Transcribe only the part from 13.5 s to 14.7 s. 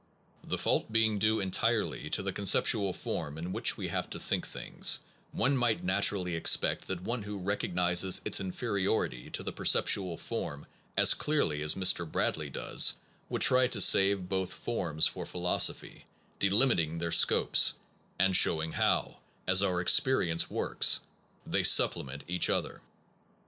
to save both